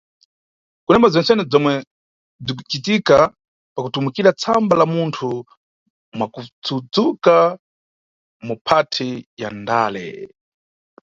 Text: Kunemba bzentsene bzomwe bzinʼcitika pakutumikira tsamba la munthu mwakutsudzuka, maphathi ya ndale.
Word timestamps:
Kunemba 0.83 1.09
bzentsene 1.09 1.43
bzomwe 1.47 1.73
bzinʼcitika 2.43 3.17
pakutumikira 3.73 4.31
tsamba 4.39 4.73
la 4.77 4.85
munthu 4.93 5.29
mwakutsudzuka, 6.17 7.35
maphathi 8.47 9.09
ya 9.41 9.49
ndale. 9.59 10.05